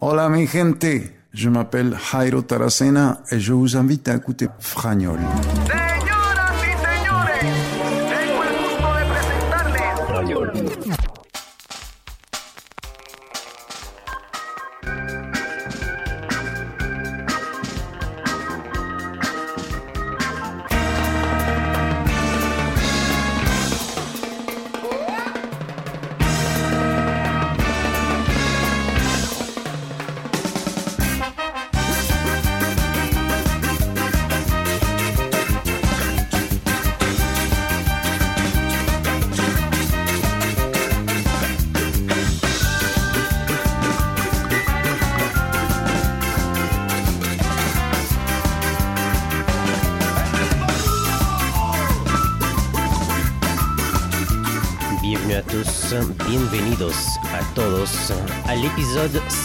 Hola 0.00 0.28
mi 0.28 0.46
gente, 0.46 1.10
je 1.32 1.48
m'appelle 1.48 1.96
Jairo 1.98 2.42
Taracena 2.42 3.18
et 3.32 3.40
je 3.40 3.52
vous 3.52 3.76
invite 3.76 4.06
à 4.06 4.14
écouter 4.14 4.46
Fragnol. 4.60 5.18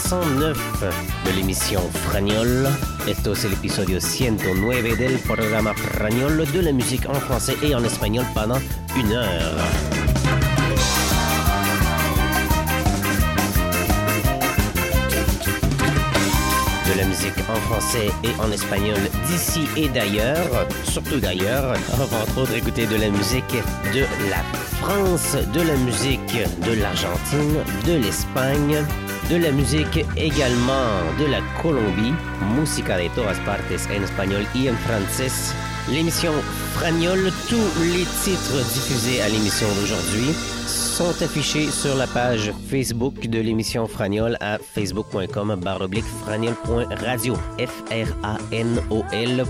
109 0.04 0.84
de 1.24 1.30
l'émission 1.32 1.80
Fragnol. 2.08 2.68
Esto 3.06 3.32
es 3.32 3.44
el 3.44 3.54
episodio 3.54 4.00
109 4.00 4.96
del 4.96 5.18
programa 5.20 5.72
Fragnol 5.72 6.44
de 6.52 6.62
la 6.62 6.72
musique 6.72 7.08
en 7.08 7.14
français 7.14 7.56
et 7.62 7.74
en 7.74 7.82
espagnol 7.84 8.26
pendant 8.34 8.60
une 8.96 9.12
heure. 9.12 9.56
de 16.86 17.00
la 17.00 17.06
musique 17.06 17.32
en 17.48 17.60
français 17.62 18.10
et 18.22 18.40
en 18.40 18.52
espagnol 18.52 18.98
d'ici 19.26 19.66
et 19.76 19.88
d'ailleurs, 19.88 20.66
surtout 20.84 21.18
d'ailleurs. 21.18 21.74
Entre 21.94 22.38
autres 22.38 22.54
écouter 22.54 22.86
de 22.86 22.96
la 22.96 23.08
musique 23.08 23.56
de 23.94 24.00
la 24.30 24.42
France, 24.80 25.36
de 25.52 25.62
la 25.62 25.76
musique 25.76 26.36
de 26.66 26.80
l'Argentine, 26.80 27.64
de 27.86 27.94
l'Espagne, 27.94 28.84
de 29.30 29.36
la 29.36 29.50
musique 29.50 30.04
également 30.16 30.88
de 31.18 31.26
la 31.26 31.40
Colombie, 31.62 32.14
música 32.56 32.98
de 32.98 33.08
todas 33.14 33.38
partes 33.44 33.62
en 33.70 34.02
espagnol 34.02 34.44
y 34.54 34.70
en 34.70 34.74
français. 34.76 35.54
L'émission 35.88 36.32
Fragnol, 36.74 37.30
tous 37.48 37.82
les 37.82 38.04
titres 38.24 38.64
diffusés 38.72 39.22
à 39.22 39.28
l'émission 39.28 39.68
d'aujourd'hui 39.80 40.34
sont 40.94 41.22
affichés 41.24 41.72
sur 41.72 41.96
la 41.96 42.06
page 42.06 42.52
Facebook 42.70 43.26
de 43.26 43.40
l'émission 43.40 43.88
Fragnol 43.88 44.36
à 44.38 44.58
facebook.com 44.58 45.56
baroblique 45.56 46.04
fragnol.radio. 46.04 47.34
F-R-A-N-O-L 47.58 49.44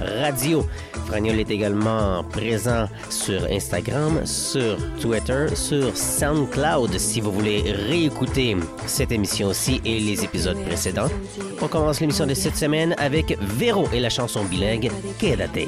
radio. 0.00 0.64
Fragnol 1.06 1.40
est 1.40 1.50
également 1.50 2.22
présent 2.22 2.88
sur 3.08 3.42
Instagram, 3.50 4.24
sur 4.24 4.76
Twitter, 5.00 5.46
sur 5.56 5.96
SoundCloud 5.96 6.96
si 6.98 7.20
vous 7.20 7.32
voulez 7.32 7.72
réécouter 7.72 8.56
cette 8.86 9.10
émission 9.10 9.48
aussi 9.48 9.80
et 9.84 9.98
les 9.98 10.22
épisodes 10.22 10.62
précédents. 10.66 11.08
On 11.60 11.66
commence 11.66 11.98
l'émission 11.98 12.28
de 12.28 12.34
cette 12.34 12.56
semaine 12.56 12.94
avec 12.96 13.36
Véro 13.40 13.88
et 13.92 13.98
la 13.98 14.08
chanson 14.08 14.44
bilingue 14.44 14.92
Quédate. 15.18 15.66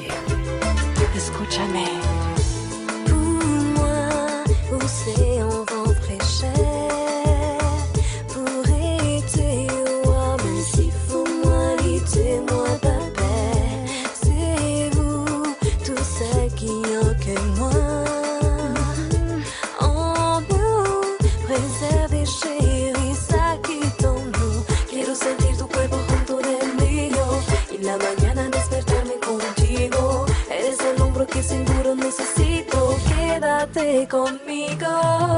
Conmigo. 34.13 35.32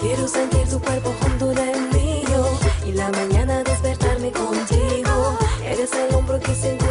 Quiero 0.00 0.28
sentir 0.28 0.68
tu 0.68 0.80
cuerpo 0.80 1.12
junto 1.20 1.48
del 1.48 1.80
mío 1.90 2.44
Y 2.86 2.92
la 2.92 3.10
mañana 3.10 3.64
despertarme 3.64 4.30
contigo. 4.30 5.38
Eres 5.64 5.92
el 5.92 6.14
hombro 6.14 6.38
que 6.38 6.54
seguro 6.54 6.87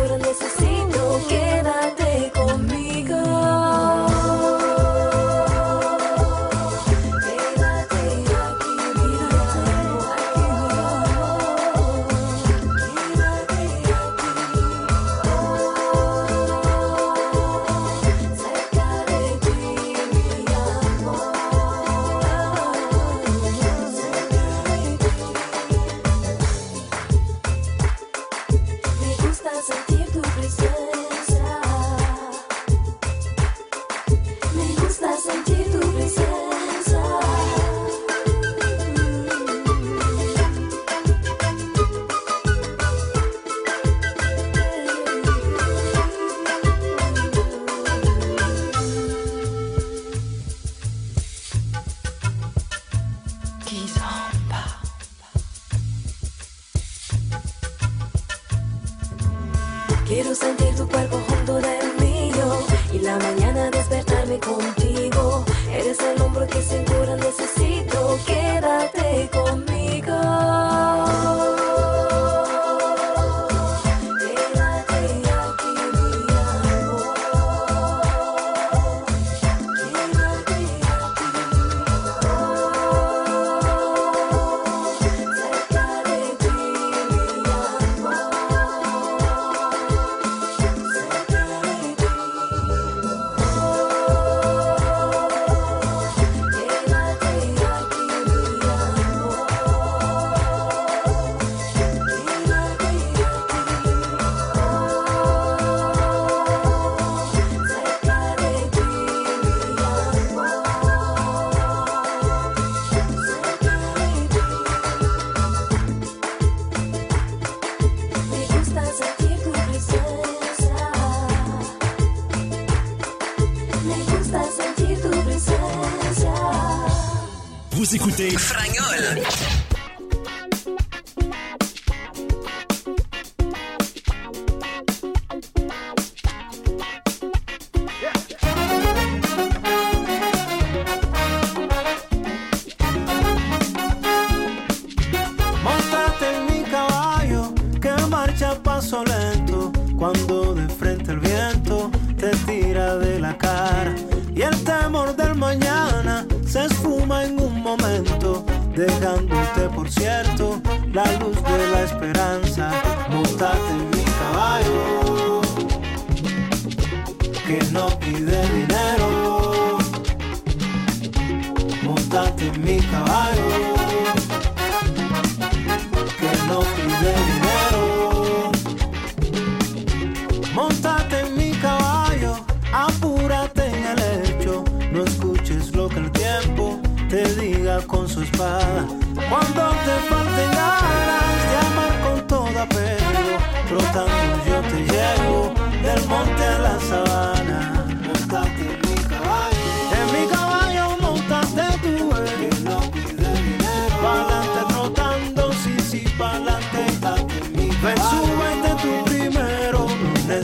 Frañol. 128.17 129.46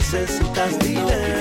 necesitas 0.04 0.78
dinero. 0.80 1.33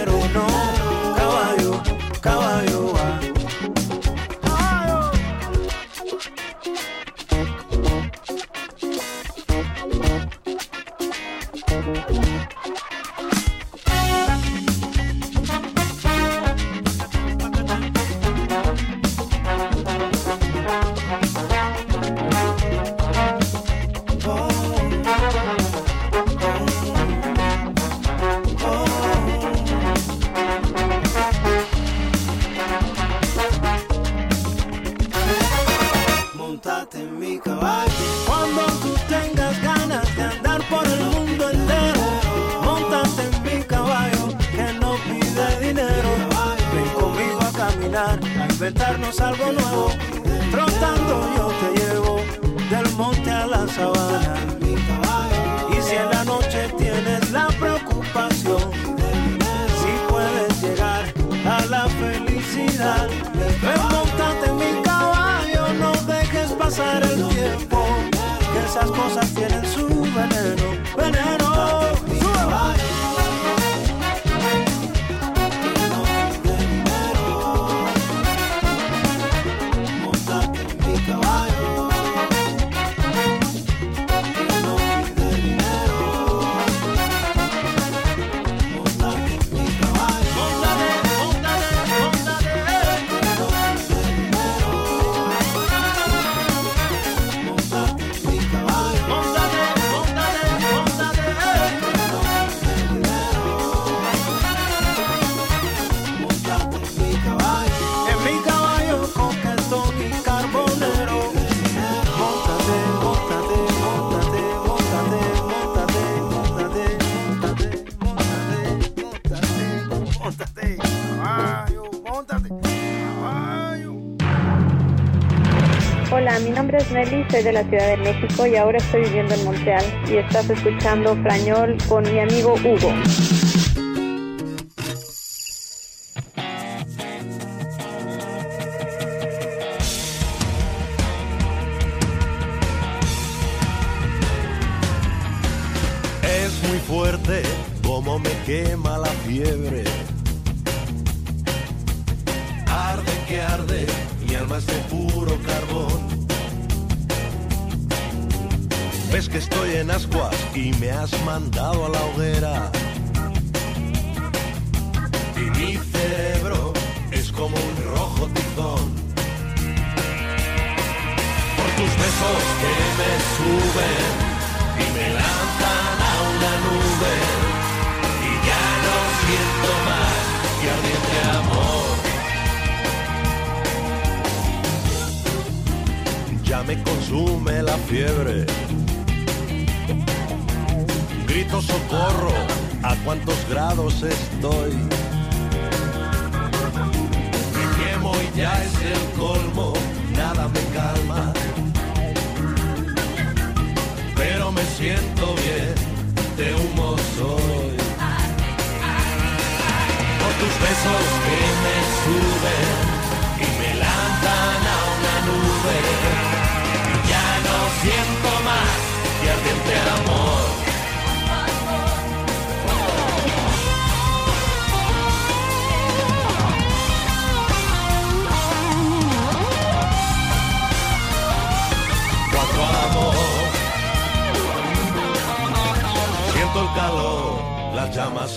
Soy 127.06 127.44
de 127.44 127.52
la 127.52 127.64
Ciudad 127.66 127.88
de 127.88 127.98
México 127.98 128.48
y 128.48 128.56
ahora 128.56 128.78
estoy 128.78 129.02
viviendo 129.02 129.34
en 129.34 129.44
Montreal 129.44 129.84
y 130.10 130.18
estás 130.18 130.50
escuchando 130.50 131.18
Frañol 131.18 131.76
con 131.90 132.04
mi 132.04 132.20
amigo 132.20 132.54
Hugo. 132.64 132.94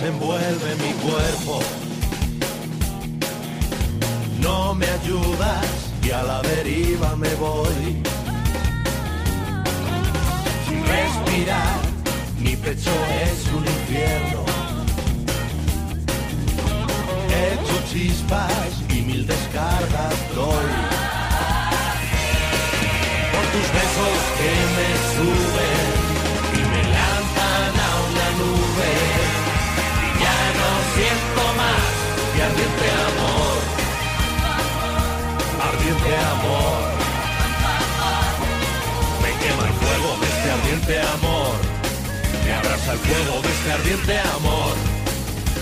Envuelve 0.07 0.75
mi 0.77 0.93
cuerpo. 1.05 1.61
No 4.41 4.75
me 4.75 4.87
ayudas 4.87 5.67
y 6.03 6.11
a 6.11 6.23
la 6.23 6.43
deriva 6.43 7.17
me 7.17 7.35
voy. 7.35 8.03
Sin 10.67 10.81
respirar, 10.87 11.79
mi 12.39 12.57
pecho 12.57 12.95
es 13.25 13.39
un 13.53 13.65
infierno. 13.77 14.45
He 17.31 17.55
hecho 17.55 17.77
chispas 17.93 18.73
y 18.91 19.03
mil 19.03 19.27
descargas 19.27 20.15
doy. 20.35 20.76
Ardiente 40.87 41.01
amor. 41.01 41.57
Me 42.45 42.53
abraza 42.55 42.93
el 42.93 42.99
fuego 42.99 43.43
de 43.43 43.49
este 43.49 43.73
ardiente 43.73 44.19
amor. 44.37 44.75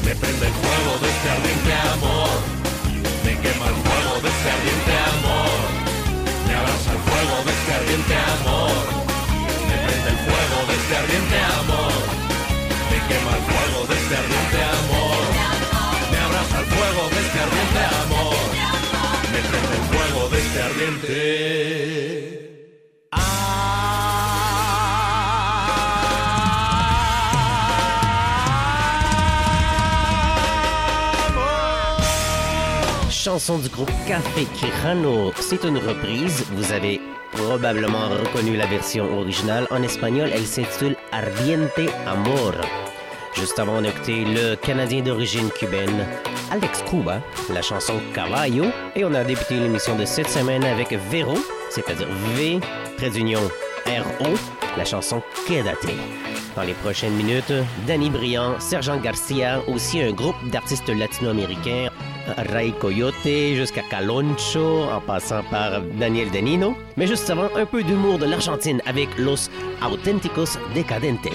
Me 0.05 0.15
prende 0.15 0.47
el 0.47 0.53
fuego 0.53 0.93
de 1.01 1.09
este 1.09 1.31
ardiente 1.31 1.73
amor. 1.95 2.37
Me 3.25 3.33
quema 3.41 3.67
el 3.73 3.79
fuego 3.85 4.15
de 4.21 4.29
este 4.29 4.49
ardiente 4.57 4.93
amor. 5.17 5.61
Me 6.47 6.55
abraza 6.55 6.91
el 6.93 7.01
fuego 7.09 7.37
de 7.45 7.53
este 7.57 7.73
ardiente 7.73 8.15
amor. 8.37 8.85
Me 9.69 9.77
prende 9.85 10.09
el 10.13 10.21
fuego 10.29 10.59
de 10.69 10.75
este 10.81 10.95
ardiente 11.03 11.37
amor. 11.57 11.95
Me 12.91 12.99
quema 13.09 13.33
el 13.39 13.45
fuego 13.49 13.79
de 13.89 13.95
este 13.97 14.15
ardiente 14.23 14.59
amor. 14.77 15.25
Me 16.13 16.19
abraza 16.21 16.57
el 16.61 16.67
fuego 16.75 17.03
de 17.09 17.21
este 17.25 17.39
ardiente 17.47 17.81
amor. 18.05 18.45
Me 19.33 19.41
prende 19.49 19.75
el 19.81 19.87
fuego 19.89 20.29
de 20.29 20.39
este 20.45 20.59
ardiente. 20.69 22.14
Chanson 33.35 33.59
du 33.59 33.69
groupe 33.69 33.91
Café 34.07 34.47
Quijano. 34.55 35.33
C'est 35.41 35.65
une 35.65 35.79
reprise. 35.79 36.45
Vous 36.53 36.71
avez 36.71 37.01
probablement 37.33 38.09
reconnu 38.09 38.57
la 38.57 38.65
version 38.67 39.13
originale. 39.19 39.67
En 39.73 39.83
espagnol, 39.83 40.31
elle 40.33 40.47
s'intitule 40.47 40.95
Ardiente 41.11 41.91
Amor. 42.07 42.53
Juste 43.35 43.59
avant, 43.59 43.79
on 43.79 43.85
a 43.85 43.91
le 44.07 44.55
Canadien 44.55 45.03
d'origine 45.03 45.51
cubaine, 45.51 46.07
Alex 46.53 46.85
Cuba, 46.89 47.21
la 47.53 47.61
chanson 47.61 47.95
Caballo. 48.15 48.67
Et 48.95 49.05
on 49.05 49.13
a 49.15 49.25
débuté 49.25 49.59
l'émission 49.59 49.97
de 49.97 50.05
cette 50.05 50.29
semaine 50.29 50.63
avec 50.63 50.93
Vero, 51.11 51.35
c'est-à-dire 51.71 52.07
V, 52.37 52.61
trait 52.97 53.11
d'union, 53.11 53.41
R-O, 53.85 54.29
la 54.77 54.85
chanson 54.85 55.21
Quédate. 55.45 55.91
Dans 56.55 56.63
les 56.63 56.75
prochaines 56.75 57.15
minutes, 57.15 57.53
Danny 57.85 58.11
Briand, 58.11 58.61
Sergent 58.61 58.99
Garcia, 58.99 59.61
aussi 59.67 60.01
un 60.01 60.13
groupe 60.13 60.37
d'artistes 60.53 60.89
latino-américains, 60.89 61.89
Ray 62.53 62.73
Coyote 62.73 63.55
jusqu'à 63.55 63.83
Caloncho, 63.91 64.85
en 64.85 65.01
passant 65.01 65.43
par 65.51 65.81
Daniel 65.99 66.31
Danino. 66.31 66.77
Mais 66.97 67.07
juste 67.07 67.29
avant, 67.31 67.49
un 67.57 67.67
peu 67.67 67.83
d'humour 67.83 68.19
de 68.19 68.27
l'Argentine 68.27 68.81
avec 68.87 69.09
Los 69.19 69.49
Auténticos 69.83 70.59
Decadentes. 70.75 71.29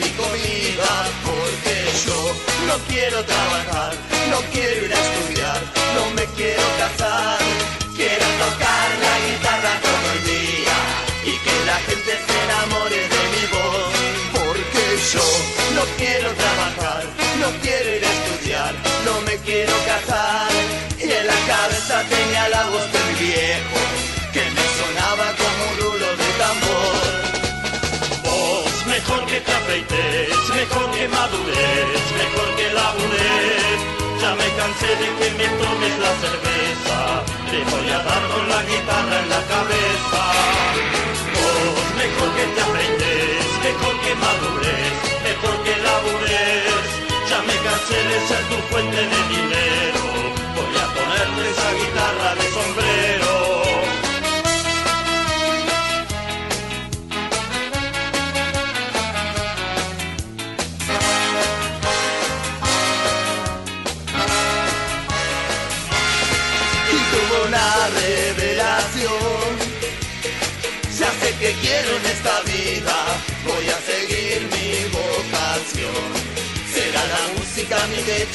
Mi 0.00 0.10
comida, 0.20 0.90
porque 1.24 1.74
yo 2.06 2.34
no 2.66 2.76
quiero 2.88 3.24
trabajar, 3.24 3.92
no 4.30 4.38
quiero 4.52 4.86
ir 4.86 4.92
a 4.94 5.00
estudiar, 5.00 5.60
no 5.94 6.10
me 6.16 6.24
quiero 6.36 6.62
casar. 6.78 7.38
Quiero 7.96 8.26
tocar 8.44 8.88
la 9.06 9.14
guitarra 9.26 9.72
todo 9.86 10.06
el 10.14 10.20
día 10.24 10.76
y 11.24 11.32
que 11.44 11.54
la 11.66 11.78
gente 11.86 12.12
se 12.26 12.34
enamore 12.44 13.00
de 13.14 13.22
mi 13.32 13.44
voz, 13.54 13.94
porque 14.32 14.84
yo 15.12 15.26
no 15.76 15.84
quiero 15.98 16.30
trabajar, 16.32 17.04
no 17.38 17.48
quiero 17.60 17.96
ir 17.96 18.04
a 18.04 18.12
estudiar, 18.12 18.74
no 19.04 19.20
me 19.22 19.36
quiero 19.46 19.72
casar. 19.86 20.50
Y 20.98 21.12
en 21.12 21.26
la 21.26 21.38
cabeza 21.46 22.02
tenía 22.08 22.48
la 22.48 22.64
voz 22.66 22.92
de 22.92 23.00
mi 23.08 23.11
que 31.02 31.08
mejor 31.08 32.48
que 32.56 32.72
labures. 32.72 33.78
Ya 34.20 34.34
me 34.36 34.48
cansé 34.56 34.86
de 35.02 35.08
que 35.18 35.28
me 35.38 35.48
tomes 35.58 35.98
la 35.98 36.12
cerveza, 36.22 37.24
te 37.50 37.58
voy 37.70 37.88
a 37.90 37.98
dar 37.98 38.22
con 38.32 38.48
la 38.48 38.62
guitarra 38.62 38.81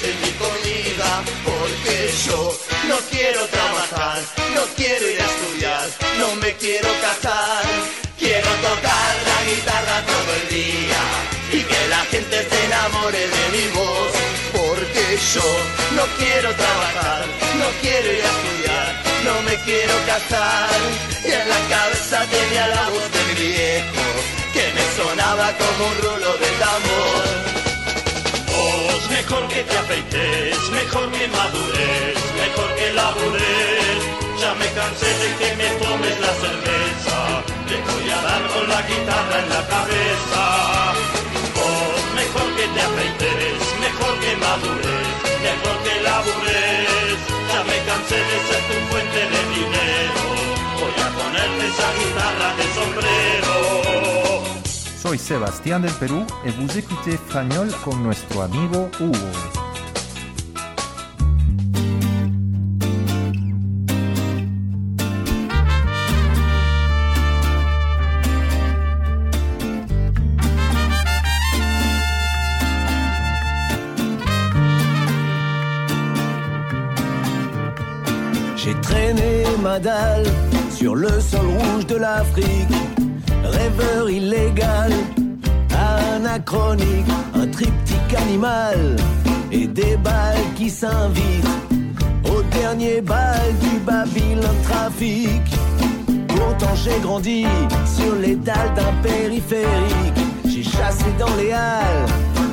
y 0.04 0.26
mi 0.26 0.32
comida, 0.44 1.24
porque 1.44 2.12
yo 2.26 2.60
no 2.88 2.98
quiero 3.10 3.46
trabajar, 3.48 4.20
no 4.56 4.64
quiero 4.76 5.10
ir 5.10 5.22
a 5.22 5.26
estudiar, 5.26 5.90
no 6.20 6.36
me 6.36 6.54
quiero 6.56 6.90
casar. 7.02 7.64
Quiero 8.20 8.50
tocar 8.50 9.16
la 9.30 9.40
guitarra 9.50 10.06
todo 10.08 10.34
el 10.42 10.50
día 10.50 11.02
y 11.54 11.62
que 11.62 11.88
la 11.88 12.04
gente 12.06 12.48
se 12.50 12.66
enamore 12.66 13.20
de 13.20 13.44
mi 13.54 13.68
voz, 13.78 14.12
porque 14.54 15.20
yo 15.34 15.48
no 15.96 16.04
quiero 16.18 16.52
trabajar, 16.56 17.26
no 17.60 17.68
quiero 17.80 18.12
ir 18.12 18.24
a 18.24 18.32
estudiar, 18.38 19.04
no 19.24 19.42
me 19.44 19.56
quiero 19.66 19.94
casar. 20.08 20.80
Y 21.24 21.32
en 21.32 21.48
la 21.48 21.60
cabeza 21.70 22.26
tenía 22.26 22.68
la 22.70 22.90
voz 22.90 23.12
de 23.12 23.24
mi 23.28 23.50
viejo, 23.54 24.06
que 24.52 24.74
me 24.74 24.86
sonaba 24.98 25.54
como 25.56 25.90
un 25.90 25.98
rulo 26.02 26.38
de 26.38 26.50
tambor. 26.60 27.47
Mejor 29.30 29.48
que 29.50 29.62
te 29.62 29.78
afeites, 29.78 30.58
mejor 30.72 31.12
que 31.12 31.28
madures, 31.28 32.18
mejor 32.40 32.70
que 32.80 32.94
labures. 32.94 34.00
Ya 34.40 34.54
me 34.54 34.68
cansé 34.72 35.10
de 35.20 35.30
que 35.36 35.50
me 35.60 35.68
tomes 35.84 36.18
la 36.22 36.34
cerveza, 36.44 37.18
te 37.68 37.76
voy 37.76 38.10
a 38.10 38.22
dar 38.24 38.48
con 38.48 38.70
la 38.70 38.82
guitarra 38.88 39.36
en 39.44 39.50
la 39.50 39.68
cabeza. 39.68 40.44
Mejor 42.16 42.48
que 42.56 42.68
te 42.72 42.82
afeites, 42.88 43.60
mejor 43.84 44.14
que 44.24 44.32
madures, 44.48 45.12
mejor 45.44 45.76
que 45.84 46.02
labures. 46.08 47.20
Ya 47.52 47.62
me 47.68 47.78
cansé 47.84 48.20
de 48.32 48.38
ser 48.48 48.62
tu 48.70 48.78
fuente 48.88 49.22
de 49.34 49.42
dinero, 49.60 50.24
voy 50.80 50.96
a 51.04 51.08
ponerte 51.20 51.68
esa 51.68 51.90
guitarra 52.00 52.50
de 52.56 52.66
sombrero. 52.80 53.57
Soy 54.98 55.20
Sebastián 55.20 55.84
del 55.84 55.92
Perú 55.94 56.26
et 56.44 56.50
vous 56.50 56.76
écoutez 56.76 57.14
Espagnol 57.14 57.70
con 57.86 58.02
nuestro 58.02 58.42
amigo 58.42 58.90
Hugo. 59.00 59.14
J'ai 78.56 78.74
traîné 78.82 79.44
ma 79.62 79.80
dalle 79.80 80.26
sur 80.72 80.96
le 80.96 81.20
sol 81.22 81.46
rouge 81.46 81.86
de 81.86 81.98
l'Afrique 81.98 82.87
Rêveur 83.68 84.10
illégal, 84.10 84.94
anachronique, 86.16 87.06
un 87.36 87.48
triptyque 87.48 88.14
animal 88.18 88.96
et 89.52 89.68
des 89.68 89.98
balles 89.98 90.48
qui 90.56 90.70
s'invitent 90.70 91.46
au 92.32 92.42
dernier 92.44 93.02
bal 93.02 93.42
du 93.62 93.78
Babylone 93.80 94.62
trafic. 94.64 95.42
Pourtant 96.30 96.76
j'ai 96.76 96.98
grandi 97.02 97.46
sur 97.86 98.16
les 98.16 98.38
dalles 98.38 98.74
d'un 98.74 98.94
périphérique. 99.04 100.22
J'ai 100.46 100.64
chassé 100.64 101.12
dans 101.20 101.36
les 101.36 101.52
halles 101.52 102.06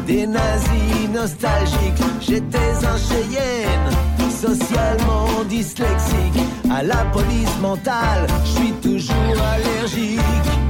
des 0.08 0.26
nazis 0.26 1.08
nostalgiques. 1.14 2.02
J'étais 2.20 2.74
un 2.92 2.98
Cheyenne, 2.98 3.88
socialement 4.30 5.44
dyslexique. 5.48 6.40
À 6.72 6.82
la 6.82 7.04
police 7.12 7.56
mentale, 7.62 8.26
je 8.44 8.50
suis 8.50 8.72
toujours 8.82 9.40
allergique. 9.54 10.63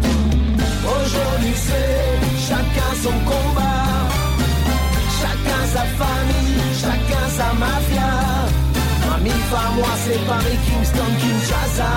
C'est 1.57 2.49
chacun 2.49 2.93
son 3.03 3.17
combat, 3.31 3.87
chacun 5.21 5.63
sa 5.73 5.85
famille, 6.01 6.61
chacun 6.83 7.27
sa 7.39 7.53
mafia. 7.55 8.13
Mamie, 9.09 9.31
à 9.31 9.71
moi 9.77 9.93
c'est 10.05 10.19
Paris, 10.27 10.59
Kingston, 10.67 11.11
Kinshasa. 11.21 11.93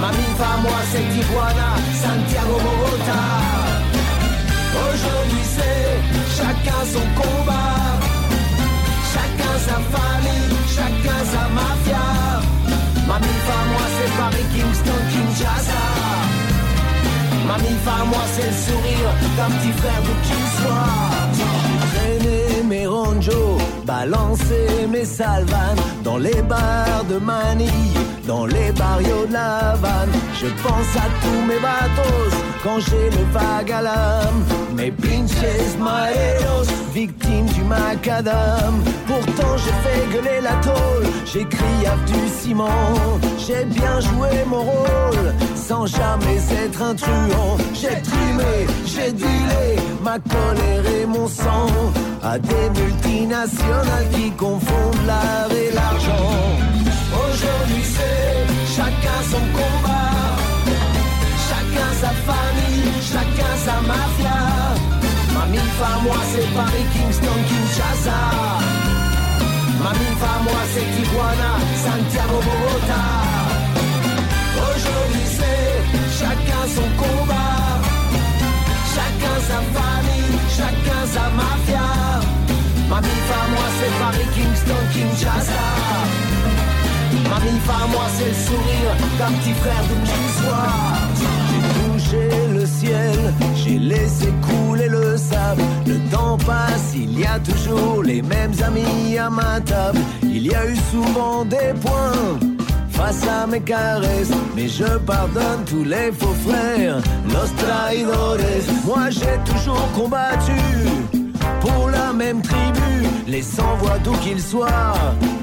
Mamie, 0.00 0.34
à 0.40 0.56
moi 0.62 0.80
c'est 0.90 1.06
Tijuana, 1.12 1.70
Santiago, 2.02 2.56
Bogota. 2.64 3.22
Aujourd'hui 4.86 5.44
c'est 5.56 5.92
chacun 6.36 6.82
son 6.94 7.06
combat, 7.20 8.00
chacun 9.12 9.56
sa 9.66 9.78
famille, 9.92 10.56
chacun 10.74 11.20
sa 11.32 11.44
mafia. 11.58 12.06
Mamie, 13.06 13.42
à 13.56 13.60
moi 13.70 13.86
c'est 13.96 14.12
Paris, 14.16 14.46
Kingston, 14.54 15.00
Kinshasa. 15.12 16.09
Mamie, 17.50 17.80
à 17.84 18.04
moi 18.04 18.22
c'est 18.32 18.46
le 18.46 18.58
sourire 18.66 19.10
d'un 19.36 19.50
petit 19.56 19.72
frère 19.80 20.02
de 20.08 20.14
qui 20.26 20.40
soit. 20.58 20.98
Traîner 21.92 22.62
mes 22.62 22.86
ronjos, 22.86 23.58
balancer 23.84 24.86
mes 24.88 25.04
salvanes 25.04 25.82
dans 26.04 26.18
les 26.18 26.42
bars 26.42 27.04
de 27.08 27.18
Manille, 27.18 27.98
dans 28.24 28.46
les 28.46 28.70
barrios 28.70 29.26
de 29.26 29.32
la 29.32 29.70
Havane. 29.72 30.12
Je 30.40 30.46
pense 30.62 30.90
à 30.96 31.06
tous 31.22 31.42
mes 31.48 31.58
bateaux 31.58 32.36
quand 32.62 32.78
j'ai 32.78 33.10
le 33.18 33.24
vague 33.32 33.72
à 33.72 33.82
l'âme. 33.82 34.44
Mes 34.76 34.92
pinches 34.92 35.76
maeros, 35.78 36.70
victimes 36.94 37.46
du 37.46 37.62
macadam. 37.64 38.74
Pourtant 39.08 39.56
j'ai 39.56 39.76
fait 39.84 40.02
gueuler 40.12 40.40
la 40.40 40.54
tôle, 40.62 41.06
j'ai 41.26 41.44
crié 41.44 41.86
à 41.86 41.96
du 42.06 42.28
ciment. 42.28 43.18
J'ai 43.38 43.64
bien 43.64 43.98
joué 43.98 44.30
mon 44.46 44.62
rôle, 44.62 45.34
sans 45.70 45.86
jamais 45.86 46.40
être 46.64 46.82
un 46.82 46.94
truand. 46.96 47.56
J'ai 47.80 47.96
trimé, 48.10 48.54
j'ai 48.92 49.12
dealé 49.12 49.66
ma 50.02 50.16
colère 50.18 50.84
et 50.98 51.06
mon 51.06 51.28
sang 51.28 51.68
à 52.30 52.36
des 52.38 52.66
multinationales 52.80 54.08
qui 54.14 54.26
confondent 54.32 55.04
l'art 55.06 55.52
et 55.62 55.70
l'argent. 55.78 56.32
Aujourd'hui 57.22 57.84
c'est 57.94 58.36
chacun 58.76 59.20
son 59.32 59.44
combat, 59.58 60.18
chacun 61.48 61.90
sa 62.02 62.12
famille, 62.28 62.90
chacun 63.12 63.54
sa 63.66 63.76
mafia. 63.90 64.40
Mamie, 65.34 65.70
à 65.90 65.94
moi 66.04 66.20
c'est 66.32 66.48
Paris, 66.58 66.86
Kingston, 66.94 67.40
Kinshasa. 67.48 68.20
Mamie, 69.82 70.16
à 70.32 70.36
moi 70.46 70.62
c'est 70.72 70.88
Tijuana, 70.94 71.52
Santiago, 71.84 72.38
Bogota. 72.46 73.29
Son 76.74 76.88
combat, 77.02 77.80
chacun 78.94 79.36
sa 79.50 79.60
famille, 79.76 80.38
chacun 80.56 81.02
sa 81.14 81.24
mafia. 81.38 81.88
Mamie, 82.88 83.22
à 83.38 83.42
moi 83.52 83.66
c'est 83.76 83.94
Paris, 84.02 84.28
Kingston, 84.34 84.82
Kinshasa. 84.92 85.66
Mamie, 87.30 87.60
à 87.68 87.86
moi 87.92 88.06
c'est 88.16 88.28
le 88.34 88.38
sourire 88.46 88.92
d'un 89.18 89.32
petit 89.38 89.54
frère 89.62 89.82
d'où 89.88 89.98
qu'il 90.08 90.28
soit. 90.38 90.76
J'ai 91.48 91.62
touché 91.76 92.24
le 92.58 92.66
ciel, 92.66 93.18
j'ai 93.56 93.78
laissé 93.78 94.28
couler 94.46 94.88
le 94.88 95.16
sable. 95.16 95.62
Le 95.86 95.98
temps 96.10 96.38
passe, 96.38 96.92
il 96.94 97.18
y 97.18 97.26
a 97.26 97.38
toujours 97.40 98.02
les 98.02 98.22
mêmes 98.22 98.54
amis 98.64 99.18
à 99.18 99.30
ma 99.30 99.60
table. 99.60 100.00
Il 100.22 100.46
y 100.46 100.54
a 100.54 100.66
eu 100.66 100.76
souvent 100.92 101.44
des 101.44 101.72
points 101.80 102.38
face 103.00 103.26
à 103.26 103.46
mes 103.46 103.60
caresses. 103.60 104.32
Mais 104.54 104.68
je 104.68 104.90
pardonne 105.12 105.62
tous 105.66 105.84
les 105.84 106.12
faux 106.18 106.36
frères, 106.46 106.98
los 107.34 107.50
traidores. 107.62 108.66
Moi 108.84 109.04
j'ai 109.10 109.36
toujours 109.50 109.86
combattu 109.98 110.60
pour 111.60 111.88
la 111.90 112.12
même 112.12 112.40
tribu, 112.42 112.92
les 113.26 113.42
sans-voix 113.42 113.98
d'où 114.04 114.12
qu'ils 114.24 114.40
soient, 114.40 114.94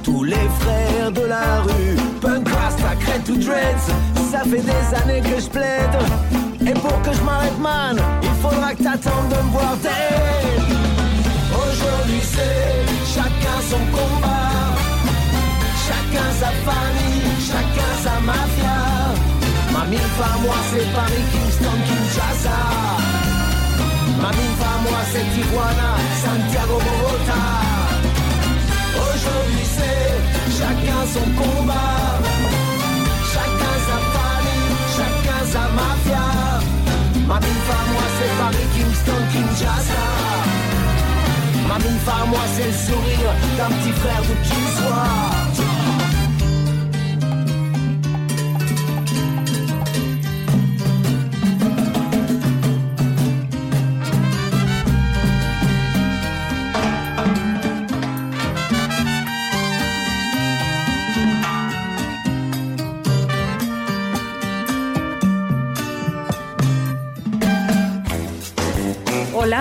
tous 0.04 0.24
les 0.24 0.48
frères 0.62 1.12
de 1.12 1.26
la 1.36 1.62
rue, 1.62 1.96
punk 2.22 2.48
rasta, 2.50 2.96
crête 3.00 3.28
ou 3.30 3.38
dreads, 3.38 3.88
ça 4.32 4.42
fait 4.50 4.66
des 4.72 4.88
années 5.02 5.22
que 5.22 5.40
je 5.44 5.50
plaide. 5.50 5.96
Et 6.70 6.74
pour 6.74 7.02
que 7.04 7.14
je 7.14 7.22
m'arrête 7.22 7.60
man, 7.60 7.98
il 8.24 8.36
faudra 8.42 8.74
que 8.76 8.84
t'attendes 8.84 9.30
de 9.30 9.42
me 9.46 9.52
voir. 9.52 9.76
Aujourd'hui 11.64 12.22
c'est 12.34 13.16
chacun 13.16 13.58
son 13.72 13.84
combat, 13.98 14.67
chacun 16.18 16.32
sa 16.40 16.52
famille, 16.66 17.32
chacun 17.48 17.94
sa 18.04 18.20
mafia. 18.22 18.78
Mamie, 19.72 19.98
à 19.98 20.38
moi 20.40 20.56
c'est 20.72 20.88
Paris, 20.94 21.26
Kingston, 21.32 21.78
Kinshasa. 21.88 22.58
Mamie, 24.22 24.56
à 24.62 24.82
moi 24.84 25.00
c'est 25.12 25.28
Tijuana, 25.34 25.92
Santiago, 26.24 26.78
Bogota. 26.86 27.44
Aujourd'hui 28.98 29.66
c'est 29.78 30.18
chacun 30.58 31.02
son 31.14 31.28
combat, 31.40 32.20
chacun 33.34 33.76
sa 33.88 33.98
famille, 34.16 34.76
chacun 34.98 35.42
sa 35.54 35.64
mafia. 35.78 36.28
Mamie, 37.28 37.62
à 37.78 37.82
moi 37.92 38.06
c'est 38.18 38.34
Paris, 38.42 38.68
Kingston, 38.76 39.22
Kinshasa. 39.32 40.06
Mamie, 41.68 42.00
à 42.08 42.26
moi 42.26 42.44
c'est 42.56 42.68
le 42.68 42.78
sourire 42.88 43.34
d'un 43.58 43.76
petit 43.76 43.92
frère 44.02 44.22
de 44.22 44.36
qui 44.48 44.62
soit. 44.78 45.27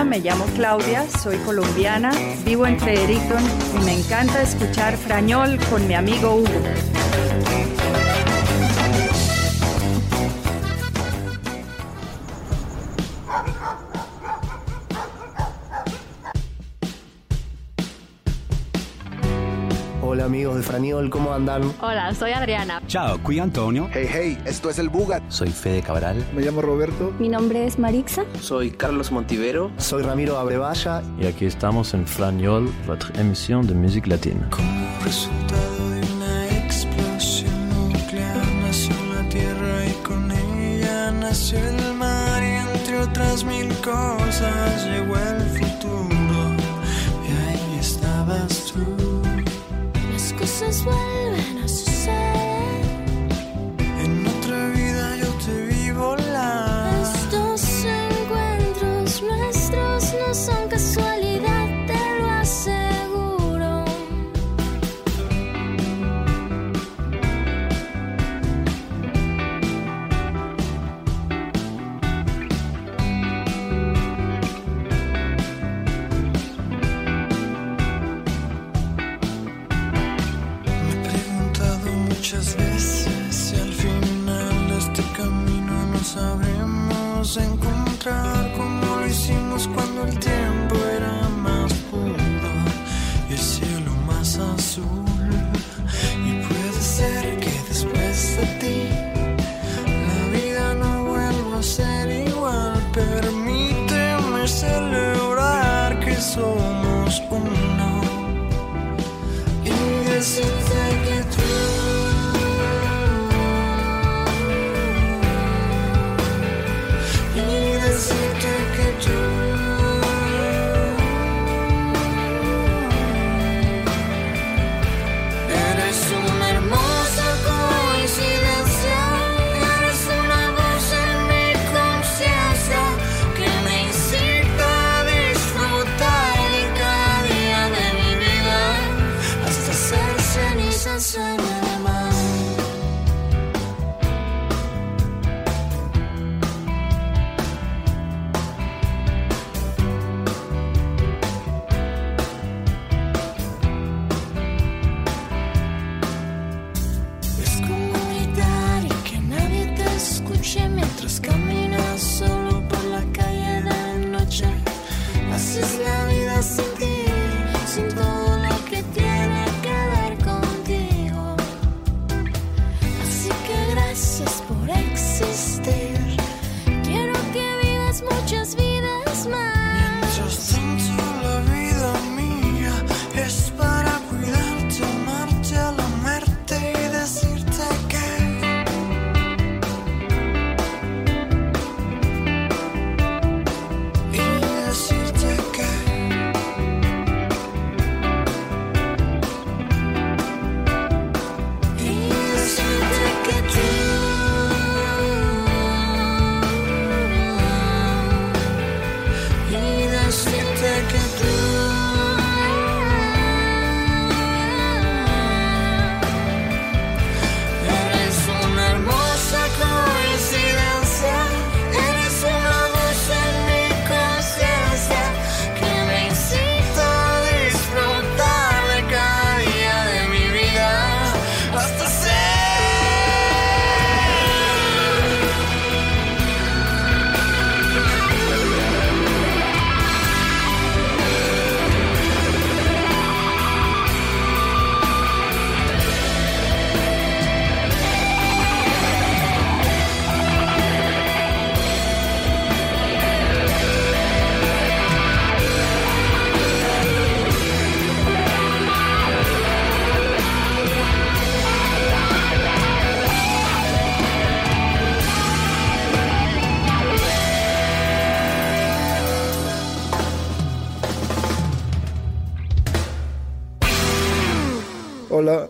Me 0.06 0.20
llamo 0.20 0.44
Claudia, 0.54 1.04
soy 1.10 1.36
colombiana, 1.38 2.12
vivo 2.44 2.66
en 2.66 2.78
Fredericton 2.78 3.42
y 3.74 3.84
me 3.84 3.98
encanta 3.98 4.42
escuchar 4.42 4.96
Frañol 4.96 5.58
con 5.68 5.86
mi 5.86 5.94
amigo 5.94 6.36
Hugo. 6.36 6.95
Franiol, 20.76 21.08
¿cómo 21.08 21.32
andan? 21.32 21.72
Hola, 21.80 22.14
soy 22.14 22.32
Adriana. 22.32 22.82
Ciao, 22.86 23.18
qui 23.26 23.38
Antonio. 23.38 23.88
Hey, 23.94 24.06
hey, 24.12 24.38
esto 24.44 24.68
es 24.68 24.78
el 24.78 24.90
Buga. 24.90 25.22
Soy 25.30 25.48
Fede 25.48 25.80
Cabral. 25.80 26.22
Me 26.34 26.42
llamo 26.42 26.60
Roberto. 26.60 27.14
Mi 27.18 27.30
nombre 27.30 27.64
es 27.64 27.78
Marixa. 27.78 28.26
Soy 28.42 28.72
Carlos 28.72 29.10
Montivero. 29.10 29.70
Soy 29.78 30.02
Ramiro 30.02 30.36
Abrevaya. 30.36 31.02
Y 31.18 31.24
aquí 31.24 31.46
estamos 31.46 31.94
en 31.94 32.06
Franiol, 32.06 32.70
votre 32.86 33.18
émission 33.18 33.66
de 33.66 33.72
musique 33.72 34.06
latine. 34.06 34.42
Como 34.50 34.86
resultado 35.02 35.90
de 35.92 36.00
una 36.12 36.46
explosión 36.58 37.70
nuclear 37.70 38.46
nació 38.60 38.94
la 39.14 39.26
Tierra 39.30 39.86
y 39.86 39.92
con 40.06 40.30
ella 40.30 41.10
nació 41.10 41.58
el 41.58 41.94
mar 41.94 42.42
y 42.42 42.76
entre 42.78 42.98
otras 42.98 43.44
mil 43.44 43.68
cosas 43.76 44.84
llegó 44.84 45.16
el 45.16 45.40
futuro 45.58 46.54
y 47.26 47.32
ahí 47.32 47.78
estabas 47.80 48.74
tú. 48.74 49.25
Cosas 50.58 50.84
vuelven 50.84 51.58
a 51.62 51.68
suceder. 51.68 52.55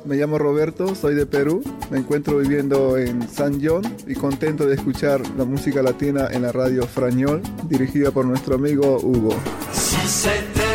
Me 0.07 0.17
llamo 0.17 0.39
Roberto, 0.39 0.95
soy 0.95 1.15
de 1.15 1.27
Perú, 1.27 1.63
me 1.91 1.99
encuentro 1.99 2.39
viviendo 2.39 2.97
en 2.97 3.29
San 3.29 3.61
John 3.63 3.83
y 4.07 4.15
contento 4.15 4.67
de 4.67 4.75
escuchar 4.75 5.21
la 5.37 5.45
música 5.45 5.83
latina 5.83 6.29
en 6.31 6.43
la 6.43 6.53
radio 6.53 6.87
Frañol, 6.87 7.43
dirigida 7.69 8.11
por 8.11 8.25
nuestro 8.25 8.55
amigo 8.55 8.99
Hugo. 9.03 9.35
Si 9.73 10.09
c'était 10.09 10.67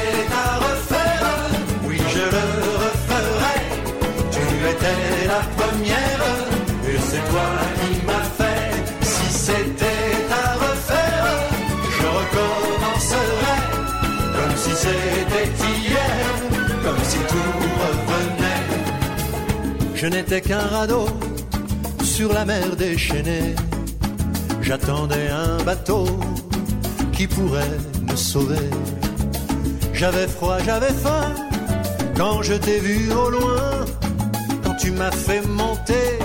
Je 20.02 20.08
n'étais 20.08 20.42
qu'un 20.42 20.58
radeau 20.62 21.06
sur 22.04 22.34
la 22.34 22.44
mer 22.44 22.76
déchaînée. 22.76 23.54
J'attendais 24.60 25.30
un 25.30 25.64
bateau 25.64 26.08
qui 27.14 27.28
pourrait 27.28 27.78
me 28.10 28.16
sauver. 28.16 28.68
J'avais 29.94 30.28
froid, 30.28 30.58
j'avais 30.66 30.92
faim 30.92 31.36
quand 32.18 32.42
je 32.42 32.56
t'ai 32.56 32.80
vu 32.80 33.14
au 33.14 33.30
loin. 33.30 33.86
Quand 34.64 34.74
tu 34.74 34.90
m'as 34.90 35.12
fait 35.12 35.46
monter 35.48 36.18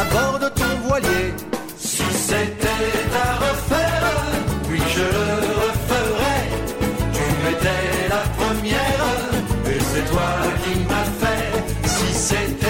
à 0.00 0.04
bord 0.12 0.40
de 0.40 0.48
ton 0.48 0.88
voilier. 0.88 1.34
Si 1.78 2.02
c'était 2.12 2.66
à 3.14 3.36
refaire, 3.46 4.10
oui 4.68 4.80
je 4.96 5.02
le 5.02 5.28
referais. 5.62 6.44
Tu 7.12 7.26
étais 7.52 8.08
la 8.08 8.24
première 8.40 9.06
et 9.70 9.78
c'est 9.78 10.06
toi 10.10 10.30
qui 10.64 10.74
m'as 10.90 11.10
fait. 11.20 11.62
Si 11.86 12.12
c'était 12.12 12.61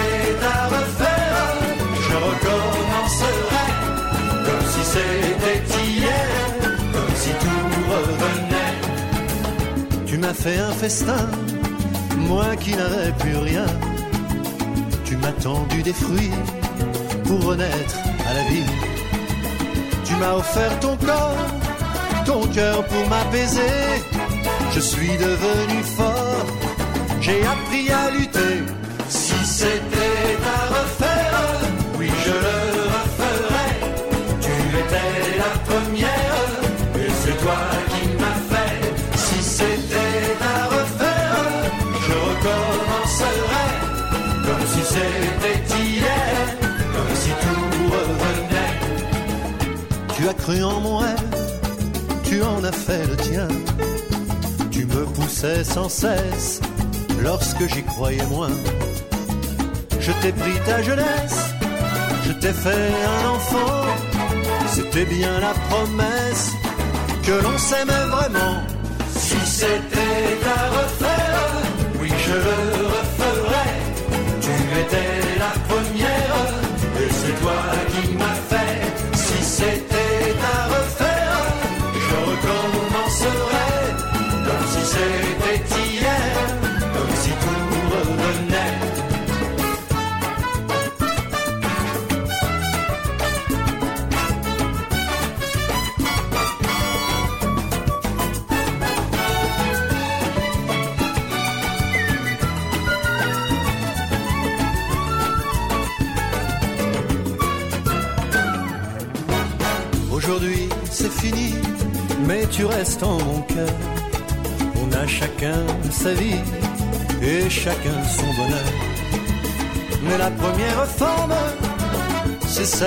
fait 10.35 10.59
un 10.59 10.73
festin, 10.73 11.29
moi 12.17 12.57
qui 12.57 12.71
n'avais 12.71 13.13
plus 13.19 13.37
rien. 13.37 13.67
Tu 15.05 15.17
m'as 15.17 15.33
tendu 15.33 15.83
des 15.83 15.93
fruits 15.93 16.31
pour 17.25 17.45
renaître 17.45 17.97
à 18.29 18.35
la 18.35 18.43
vie. 18.51 18.71
Tu 20.05 20.15
m'as 20.17 20.35
offert 20.35 20.81
ton 20.81 20.97
corps, 20.97 21.47
ton 22.25 22.47
cœur 22.49 22.85
pour 22.85 23.09
m'apaiser. 23.09 23.79
Je 24.75 24.81
suis 24.81 25.17
devenu 25.19 25.83
fort, 25.97 26.47
j'ai 27.21 27.45
appris 27.45 27.91
à 27.91 28.11
lutter. 28.11 28.63
Si 29.09 29.35
c'était 29.45 30.02
cru 50.43 50.63
en 50.65 50.81
moi, 50.81 51.07
tu 52.25 52.43
en 52.43 52.65
as 52.65 52.73
fait 52.73 53.07
le 53.07 53.17
tien. 53.17 53.49
Tu 54.71 54.85
me 54.87 55.05
poussais 55.05 55.63
sans 55.63 55.89
cesse 55.89 56.61
lorsque 57.23 57.65
j'y 57.73 57.83
croyais 57.85 58.27
moins. 58.27 58.57
Je 60.01 60.13
t'ai 60.21 60.33
pris 60.33 60.59
ta 60.67 60.83
jeunesse, 60.83 61.41
je 62.27 62.33
t'ai 62.33 62.53
fait 62.53 62.91
un 63.15 63.29
enfant. 63.37 63.85
C'était 64.75 65.05
bien 65.05 65.35
la 65.41 65.55
promesse 65.69 66.51
que 67.27 67.35
l'on 67.45 67.59
s'aimait 67.59 68.09
vraiment. 68.17 68.57
Si 69.15 69.39
c'était 69.47 70.39
à 70.57 70.61
refaire, 70.79 71.43
oui 72.01 72.11
je 72.27 72.35
le 72.35 72.72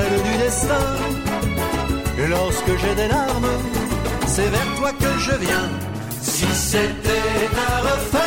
du 0.01 0.38
destin. 0.38 0.86
Lorsque 2.29 2.77
j'ai 2.77 2.95
des 2.95 3.08
larmes, 3.08 3.47
c'est 4.27 4.49
vers 4.49 4.75
toi 4.77 4.91
que 4.91 5.19
je 5.19 5.31
viens. 5.36 5.69
Si 6.21 6.45
c'était 6.53 7.49
à 7.67 7.81
refaire. 7.81 8.24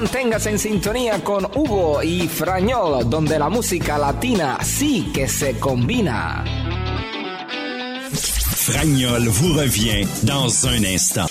Manténgase 0.00 0.48
en 0.48 0.58
sintonía 0.58 1.22
con 1.22 1.44
Hugo 1.44 2.02
y 2.02 2.26
Frañol, 2.26 3.10
donde 3.10 3.38
la 3.38 3.50
música 3.50 3.98
latina 3.98 4.56
sí 4.64 5.10
que 5.12 5.28
se 5.28 5.58
combina. 5.58 6.42
Fragnol 8.10 9.28
vous 9.28 9.52
revient 9.58 10.08
dans 10.22 10.64
un 10.64 10.86
instant. 10.86 11.26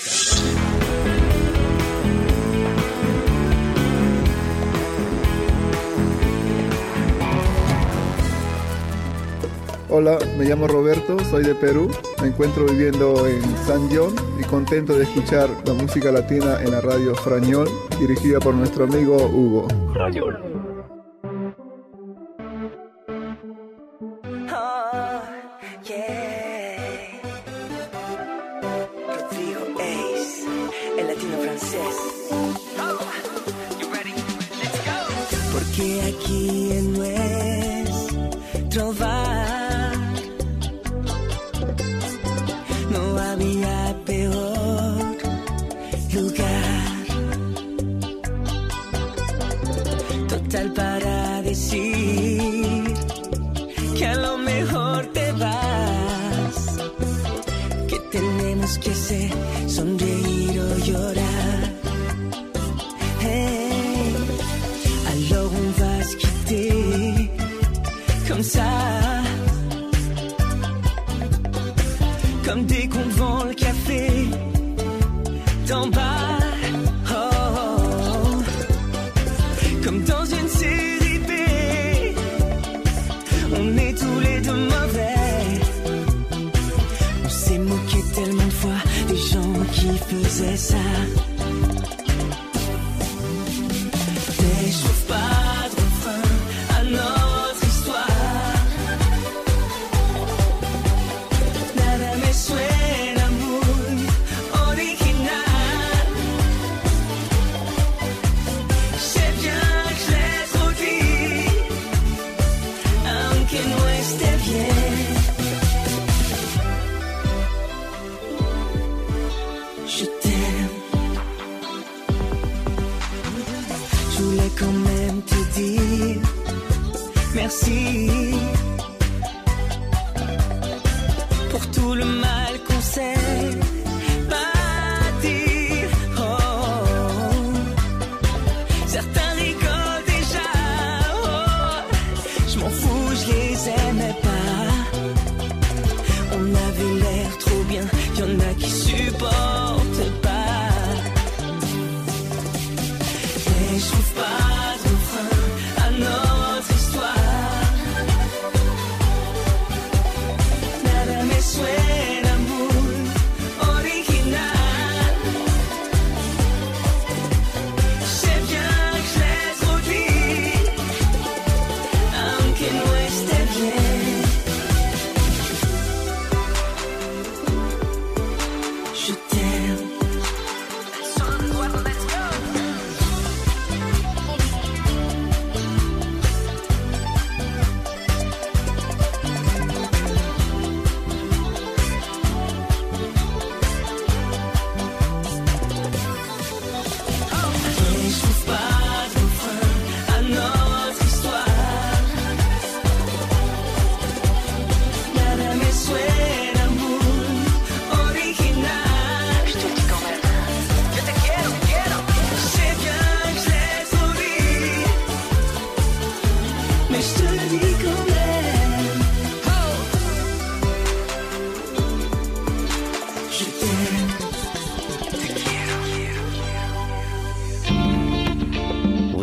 Hola, 9.88 10.16
me 10.38 10.44
llamo 10.44 10.68
Roberto, 10.68 11.16
soy 11.28 11.42
de 11.42 11.56
Perú, 11.56 11.90
me 12.22 12.28
encuentro 12.28 12.66
viviendo 12.66 13.26
en 13.26 13.42
San 13.66 13.88
John, 13.92 14.14
contento 14.50 14.96
de 14.96 15.04
escuchar 15.04 15.48
la 15.64 15.74
música 15.74 16.10
latina 16.10 16.60
en 16.60 16.72
la 16.72 16.80
radio 16.80 17.14
Frañol, 17.14 17.68
dirigida 18.00 18.40
por 18.40 18.52
nuestro 18.52 18.84
amigo 18.84 19.16
Hugo. 19.26 19.68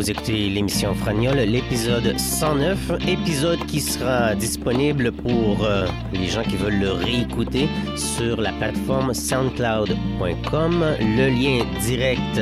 Écoutez 0.10 0.50
l'émission 0.50 0.94
Fragnol, 0.94 1.36
l'épisode 1.36 2.18
109, 2.18 2.92
épisode 3.10 3.66
qui 3.66 3.82
sera 3.82 4.36
disponible 4.36 5.12
pour 5.12 5.66
euh, 5.66 5.86
les 6.14 6.28
gens 6.28 6.44
qui 6.44 6.56
veulent 6.56 6.80
le 6.80 6.92
réécouter 6.92 7.68
sur 7.98 8.40
la 8.40 8.54
plateforme 8.54 9.14
soundcloud.com. 9.14 10.86
Le 11.02 11.28
lien 11.28 11.66
direct 11.82 12.40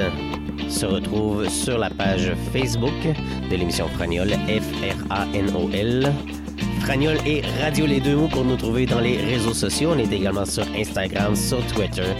se 0.69 0.85
retrouve 0.85 1.49
sur 1.49 1.79
la 1.79 1.89
page 1.89 2.33
Facebook 2.53 2.93
de 3.49 3.55
l'émission 3.55 3.87
Fragnol, 3.87 4.29
F-R-A-N-O-L. 4.29 6.13
Fragnol 6.81 7.17
et 7.25 7.41
Radio 7.63 7.87
Les 7.87 7.99
Deux 7.99 8.15
Mots 8.15 8.27
pour 8.27 8.45
nous 8.45 8.57
trouver 8.57 8.85
dans 8.85 8.99
les 8.99 9.17
réseaux 9.17 9.55
sociaux. 9.55 9.93
On 9.95 9.97
est 9.97 10.13
également 10.13 10.45
sur 10.45 10.65
Instagram, 10.75 11.35
sur 11.35 11.65
Twitter, 11.65 12.13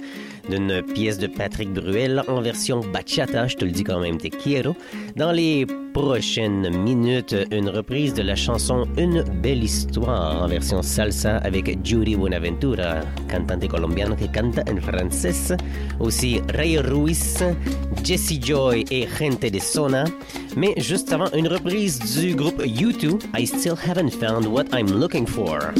d'une 0.48 0.82
pièce 0.82 1.18
de 1.18 1.26
Patrick 1.26 1.72
Bruel 1.72 2.22
en 2.28 2.40
version 2.40 2.80
bachata, 2.80 3.46
je 3.48 3.56
te 3.56 3.64
le 3.64 3.70
dis 3.70 3.84
quand 3.84 4.00
même, 4.00 4.18
te 4.18 4.28
quiero. 4.28 4.76
Dans 5.16 5.32
les 5.32 5.66
prochaines 5.94 6.76
minutes, 6.76 7.36
une 7.52 7.68
reprise 7.68 8.12
de 8.14 8.22
la 8.22 8.34
chanson 8.34 8.84
Une 8.98 9.22
belle 9.22 9.62
histoire 9.62 10.42
en 10.42 10.48
version 10.48 10.82
salsa 10.82 11.38
avec 11.38 11.66
Judy 11.84 12.16
Buenaventura, 12.16 13.00
cantante 13.30 13.68
colombiana 13.68 14.16
qui 14.16 14.28
canta 14.28 14.62
en 14.70 14.80
français. 14.80 15.56
Aussi 16.00 16.40
Ray 16.52 16.78
Ruiz, 16.78 17.44
Jesse 18.02 18.40
Joy 18.40 18.84
et 18.90 19.06
Gente 19.06 19.50
de 19.50 19.58
Zona. 19.60 20.04
Mais 20.56 20.74
juste 20.76 21.12
avant, 21.12 21.30
une 21.32 21.48
reprise 21.48 21.98
du 22.20 22.34
groupe 22.34 22.60
U2, 22.60 23.20
I 23.38 23.46
Still 23.46 23.74
I 23.94 23.98
haven't 23.98 24.18
Found 24.18 24.52
What 24.52 24.74
I'm 24.74 24.88
Looking 24.88 25.24
For. 25.24 25.72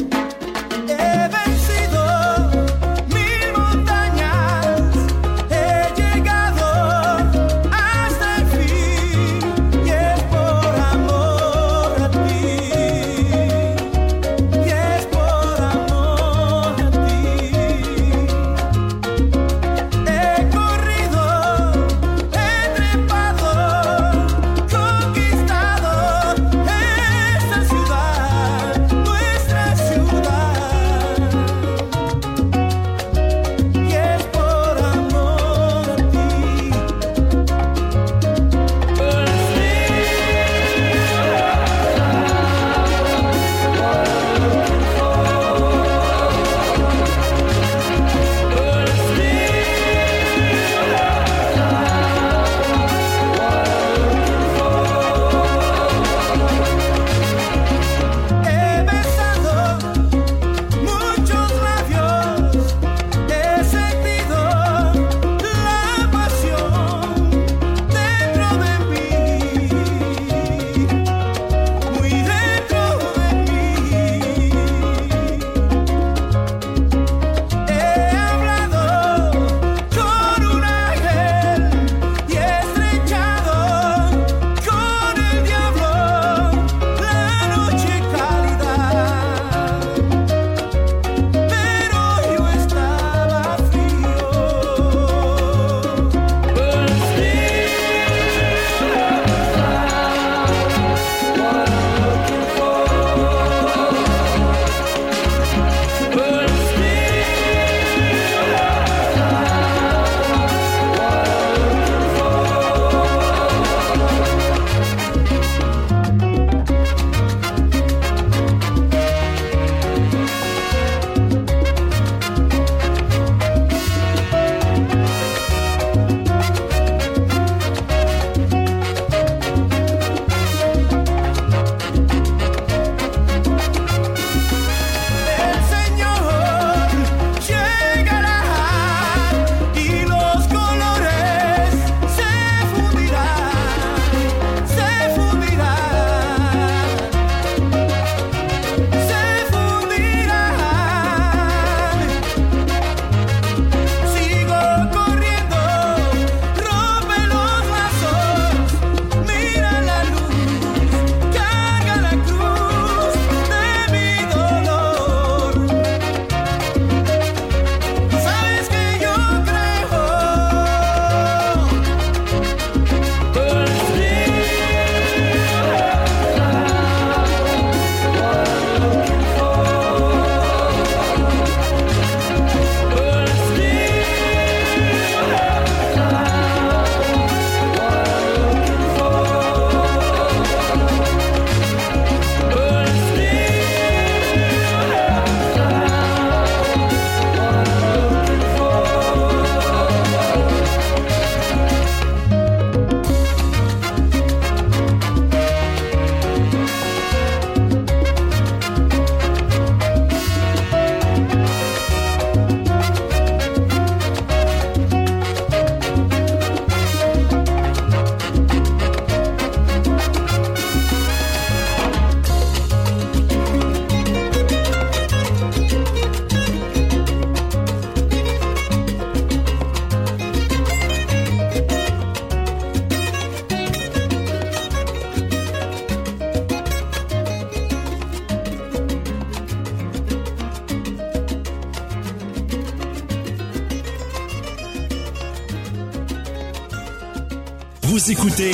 Vous 248.05 248.11
écoutez 248.11 248.51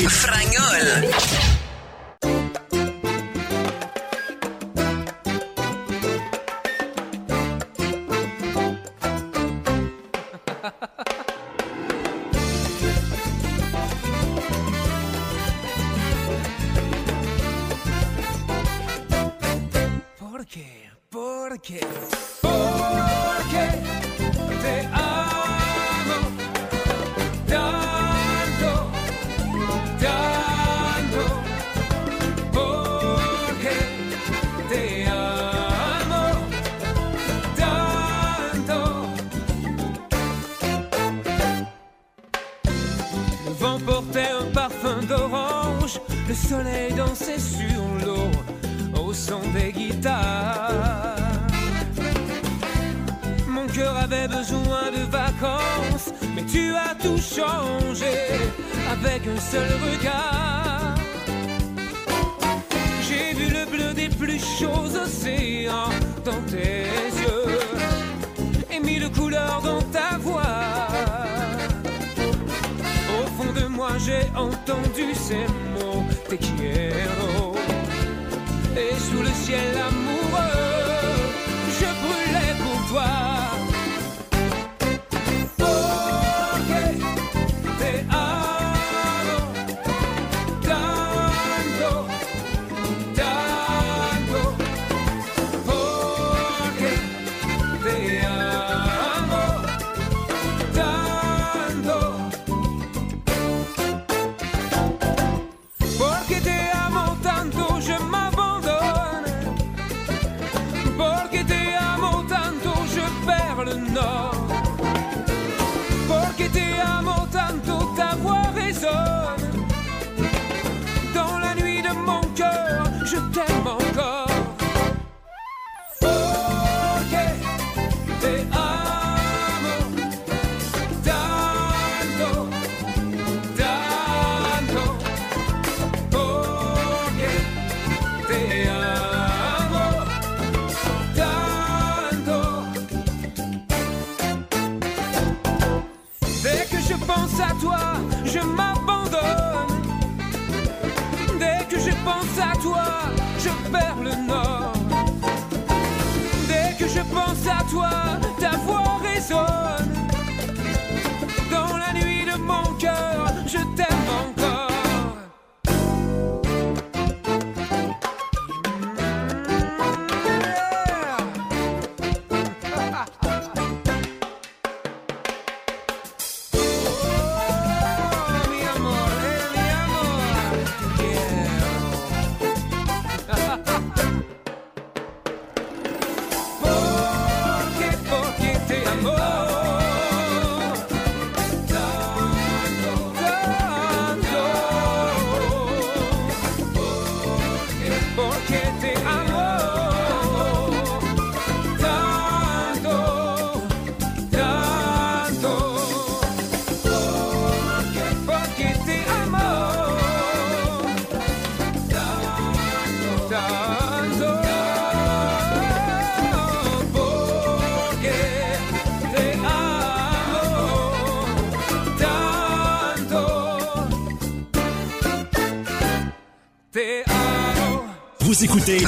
Écoutez 228.43 228.83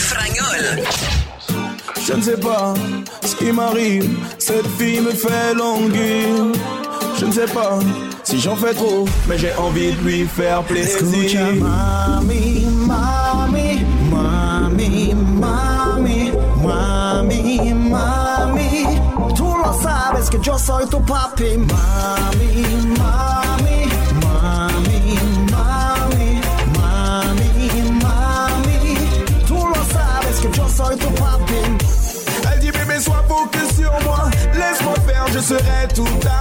Je 2.05 2.13
ne 2.13 2.21
sais 2.21 2.37
pas 2.37 2.73
ce 3.23 3.35
qui 3.35 3.51
m'arrive, 3.51 4.09
cette 4.39 4.67
fille 4.79 4.99
me 4.99 5.11
fait 5.11 5.53
languir. 5.53 6.57
Je 7.19 7.25
ne 7.25 7.31
sais 7.31 7.45
pas 7.45 7.77
si 8.23 8.39
j'en 8.39 8.55
fais 8.55 8.73
trop, 8.73 9.05
mais 9.27 9.37
j'ai 9.37 9.53
envie 9.53 9.91
de 9.91 10.01
lui 10.01 10.25
faire 10.25 10.63
plaisir. 10.63 11.39
Mami, 11.59 12.65
mami, 12.87 13.85
mami, 14.09 15.13
mami, 15.13 16.31
mami, 16.63 17.73
mami. 17.73 18.85
Tú 19.35 19.43
lo 19.43 19.71
sabes 19.83 20.29
que 20.31 20.37
yo 20.41 20.57
soy 20.57 20.85
tu 20.89 20.97
papi, 21.01 21.57
mami, 21.57 22.97
mami. 22.97 23.42
tu 35.93 36.32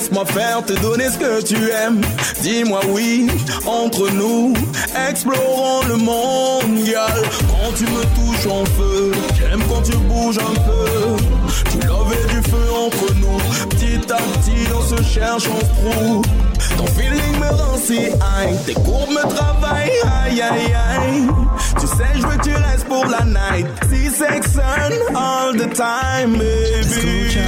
Laisse-moi 0.00 0.24
faire 0.24 0.64
te 0.64 0.72
donner 0.80 1.10
ce 1.10 1.18
que 1.18 1.42
tu 1.42 1.56
aimes. 1.72 2.00
Dis-moi 2.40 2.80
oui, 2.88 3.26
entre 3.66 4.08
nous, 4.10 4.54
explorons 5.10 5.82
le 5.88 5.96
monde, 5.96 6.84
gal. 6.86 7.22
Quand 7.50 7.70
tu 7.76 7.84
me 7.84 8.02
touches 8.16 8.46
en 8.46 8.64
feu, 8.64 9.12
j'aime 9.38 9.62
quand 9.68 9.82
tu 9.82 9.94
bouges 9.98 10.38
un 10.38 10.54
peu. 10.54 11.22
Tu 11.70 11.86
lovais 11.86 12.24
du 12.30 12.40
feu 12.48 12.72
entre 12.82 13.14
nous, 13.16 13.68
petit 13.68 14.10
à 14.10 14.16
petit 14.16 14.72
on 14.74 14.96
se 14.96 15.02
cherche, 15.02 15.44
on 15.54 15.60
se 15.60 15.92
prouve. 15.92 16.24
Ton 16.78 16.86
feeling 16.86 17.38
me 17.38 17.48
rend 17.48 17.76
si 17.76 17.98
high, 17.98 18.56
tes 18.64 18.72
courbes 18.72 19.10
me 19.10 19.28
travaillent, 19.28 19.90
aïe 20.24 20.40
aïe 20.40 20.74
aïe. 20.98 21.28
Tu 21.78 21.86
sais, 21.86 22.08
je 22.14 22.26
veux 22.26 22.38
que 22.38 22.44
tu 22.44 22.54
restes 22.54 22.86
pour 22.86 23.04
la 23.04 23.22
night. 23.26 23.66
Si 23.90 24.08
section 24.08 24.62
all 25.14 25.54
the 25.58 25.68
time, 25.74 26.38
baby. 26.38 27.39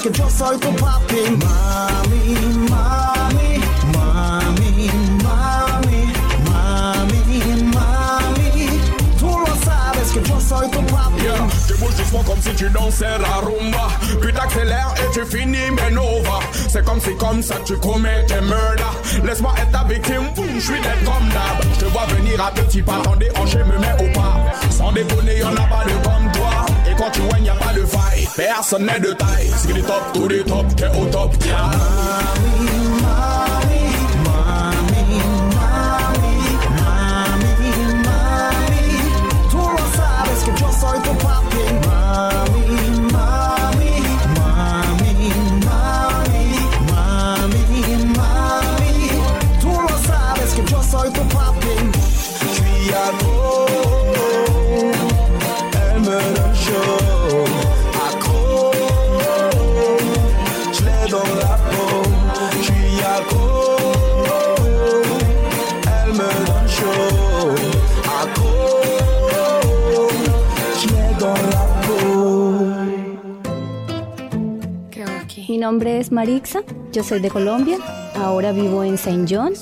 Sabes 0.00 0.12
que 0.12 0.18
yo 0.18 0.30
soy 0.30 0.58
tu 0.58 0.68
papi. 0.76 1.20
Mami, 1.44 2.59
comme 12.18 12.40
si 12.42 12.54
tu 12.54 12.68
dansais 12.70 13.18
la 13.18 13.36
rumba. 13.40 13.88
Puis 14.20 14.32
t'accélères 14.32 14.94
et 14.96 15.12
tu 15.12 15.24
finis 15.24 15.70
Menova. 15.70 16.40
C'est 16.68 16.84
comme 16.84 17.00
si 17.00 17.14
comme 17.16 17.42
ça 17.42 17.56
tu 17.64 17.76
commets 17.76 18.26
tes 18.26 18.40
murders. 18.40 18.96
Laisse-moi 19.24 19.54
être 19.58 19.70
ta 19.70 19.84
victime, 19.84 20.28
je 20.54 20.60
suis 20.60 20.80
net 20.80 20.98
comme 21.04 21.28
d'hab. 21.28 21.64
Je 21.78 21.86
vois 21.86 22.06
venir 22.06 22.44
à 22.44 22.50
petits 22.50 22.82
pas, 22.82 23.00
t'en 23.02 23.16
déhanché, 23.16 23.58
me 23.58 23.78
mets 23.78 23.94
au 23.98 24.12
pas. 24.12 24.36
Sans 24.70 24.92
déconner, 24.92 25.38
y'en 25.38 25.52
a 25.52 25.66
pas 25.66 25.84
de 25.84 26.04
comme. 26.04 26.30
Et 26.90 26.94
quand 26.96 27.10
tu 27.10 27.20
whines, 27.20 27.44
y'a 27.44 27.54
pas 27.54 27.72
de 27.72 27.84
faille. 27.84 28.28
Personne 28.36 28.86
n'est 28.86 29.00
de 29.00 29.12
taille. 29.12 29.50
C'est 29.56 29.72
du 29.72 29.82
top, 29.82 30.12
tout 30.12 30.28
du 30.28 30.42
top, 30.44 30.66
t'es 30.76 30.88
au 30.88 31.04
top, 31.06 31.34
yeah. 31.44 31.70
Nombre 75.60 75.98
es 76.00 76.10
Marixa, 76.10 76.62
yo 76.90 77.04
soy 77.04 77.20
de 77.20 77.30
Colombia, 77.30 77.76
ahora 78.16 78.50
vivo 78.50 78.82
en 78.82 78.96
Saint 78.96 79.28
John. 79.30 79.52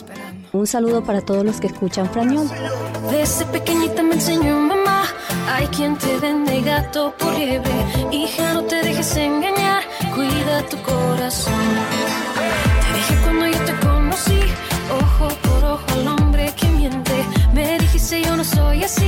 Un 0.52 0.66
saludo 0.66 1.02
para 1.02 1.20
todos 1.20 1.44
los 1.44 1.60
que 1.60 1.66
escuchan 1.66 2.08
Frañol. 2.08 2.48
Desde 3.10 3.44
pequeñita 3.46 4.04
me 4.04 4.14
enseñó 4.14 4.60
mamá, 4.60 5.02
hay 5.52 5.66
quien 5.66 5.96
te 5.96 6.16
vende 6.18 6.60
gato 6.62 7.12
por 7.18 7.36
liebre. 7.36 7.72
Hija, 8.12 8.54
no 8.54 8.62
te 8.62 8.76
dejes 8.76 9.16
engañar, 9.16 9.82
cuida 10.14 10.62
tu 10.70 10.76
corazón. 10.82 11.52
Te 12.80 12.96
dije 12.96 13.14
cuando 13.24 13.46
yo 13.48 13.64
te 13.64 13.86
conocí, 13.86 14.40
ojo 15.02 15.28
por 15.42 15.64
ojo 15.64 15.86
al 15.94 16.08
hombre 16.08 16.54
que 16.56 16.66
miente. 16.68 17.24
Me 17.52 17.76
dijiste 17.78 18.22
yo 18.22 18.36
no 18.36 18.44
soy 18.44 18.84
así, 18.84 19.07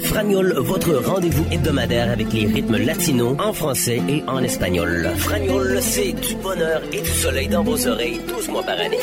Fragnol. 0.00 0.54
Votre 0.58 0.94
rendez-vous 0.94 1.44
hebdomadaire 1.52 2.10
avec 2.10 2.32
les 2.32 2.46
rythmes 2.46 2.78
latinos 2.78 3.36
en 3.38 3.52
français 3.52 4.00
et 4.08 4.22
en 4.26 4.42
espagnol. 4.42 5.10
Fragnol, 5.18 5.78
c'est 5.82 6.12
du 6.12 6.34
bonheur 6.36 6.80
et 6.92 7.00
du 7.02 7.10
soleil 7.10 7.48
dans 7.48 7.62
vos 7.62 7.86
oreilles 7.86 8.20
12 8.26 8.48
mois 8.48 8.62
par 8.62 8.80
année. 8.80 8.98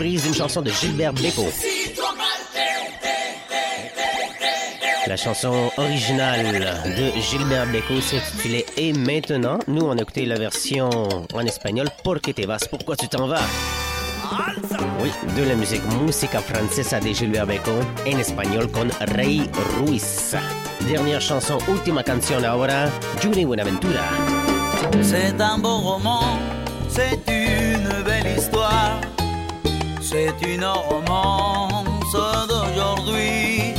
Reprise 0.00 0.32
chanson 0.34 0.62
de 0.62 0.70
Gilbert 0.70 1.12
Bécaud. 1.12 1.52
La 5.06 5.14
chanson 5.14 5.70
originale 5.76 6.74
de 6.86 7.20
Gilbert 7.20 7.66
Bécaud 7.66 8.00
s'intitulait 8.00 8.64
Et 8.78 8.94
maintenant, 8.94 9.58
nous 9.68 9.82
on 9.82 9.98
a 9.98 10.00
écouté 10.00 10.24
la 10.24 10.38
version 10.38 10.88
en 10.88 11.40
espagnol 11.40 11.88
Porque 12.02 12.32
te 12.32 12.46
vas, 12.46 12.66
pourquoi 12.70 12.96
tu 12.96 13.08
t'en 13.08 13.26
vas 13.26 13.42
Oui, 15.02 15.10
de 15.36 15.46
la 15.46 15.54
musique 15.54 15.82
Música 16.00 16.40
Francesa 16.40 16.98
de 16.98 17.12
Gilbert 17.12 17.44
Bécaud 17.44 17.82
en 18.06 18.18
espagnol 18.18 18.70
con 18.70 18.88
Rey 19.14 19.42
Ruiz. 19.76 20.34
Dernière 20.88 21.20
chanson, 21.20 21.58
última 21.68 22.02
canción 22.02 22.46
ahora, 22.46 22.90
Judy 23.22 23.44
Buenaventura. 23.44 24.08
C'est 25.02 25.38
un 25.38 25.58
beau 25.58 25.76
roman, 25.76 26.38
c'est 26.88 27.20
une 27.28 27.49
c'est 30.10 30.34
une 30.42 30.64
romance 30.64 32.12
d'aujourd'hui. 32.48 33.74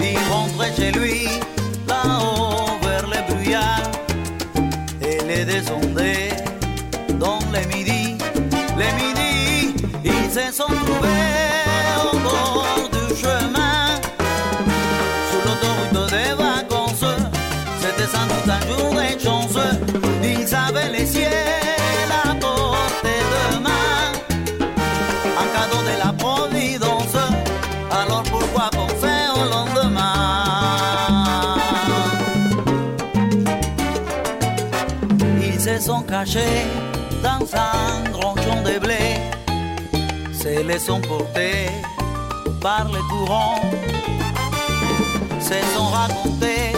Il 0.00 0.18
rentrait 0.30 0.72
chez 0.76 0.92
lui, 0.92 1.28
là-haut 1.88 2.78
vers 2.82 3.06
les 3.08 3.22
brouillards, 3.28 3.90
et 5.00 5.18
les 5.26 5.44
descendait 5.46 6.36
dans 7.18 7.38
les 7.54 7.66
midis, 7.74 8.16
les 8.76 8.92
midis, 8.98 9.74
ils 10.04 10.30
se 10.30 10.52
sont 10.52 10.74
dans 36.24 37.44
un 37.58 38.10
grand 38.12 38.36
champ 38.36 38.62
de 38.62 38.78
blé. 38.78 39.18
Se 40.32 40.62
les 40.62 40.78
sont 40.78 41.00
portés 41.00 41.68
par 42.60 42.86
les 42.92 43.00
courants. 43.10 43.60
Se 45.40 45.54
sont 45.74 45.86
racontés 45.86 46.74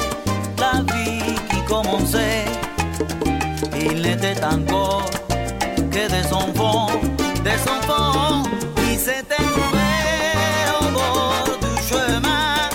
la 0.59 0.81
vie 0.95 1.35
qui 1.51 1.61
commençait. 1.69 2.47
Il 3.79 4.01
n'était 4.01 4.43
encore 4.43 5.05
que 5.91 6.09
des 6.09 6.33
enfants, 6.33 6.89
des 7.45 7.61
enfants 7.71 8.45
qui 8.77 8.97
s'étaient 8.97 9.45
trouvés 9.53 10.65
au 10.81 10.85
bord 10.91 11.59
du 11.61 11.83
chemin, 11.87 12.71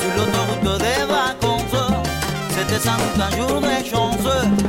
sur 0.00 0.10
l'autoroute 0.16 0.80
des 0.80 1.04
vacances. 1.06 1.92
C'était 2.50 2.80
sans 2.80 2.96
doute 2.96 3.20
un 3.20 3.36
jour 3.36 3.60
de 3.60 3.88
chance. 3.88 4.65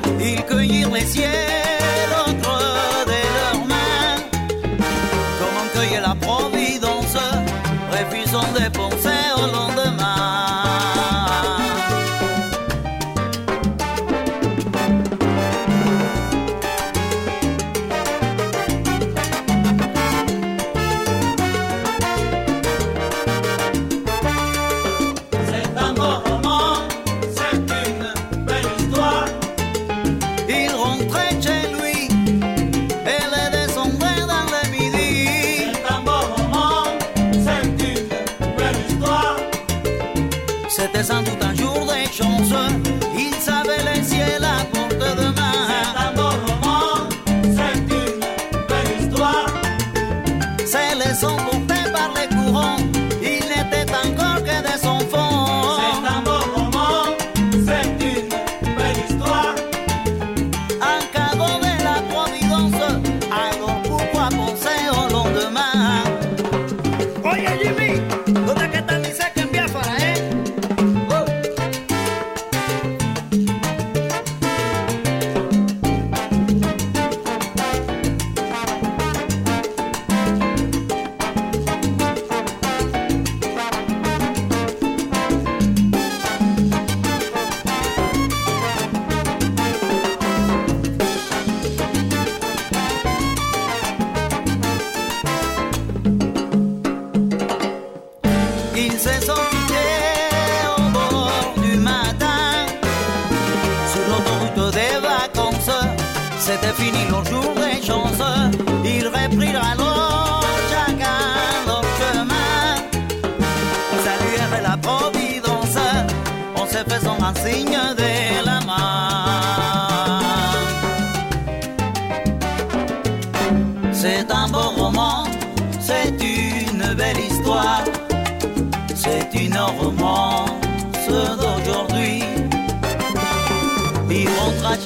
Ils 0.50 0.56
cueillirent 0.56 0.91
les 0.91 1.06
ciels 1.06 1.66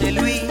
chez 0.01 0.11
lui, 0.11 0.50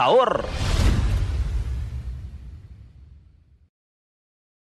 Sabor. 0.00 0.39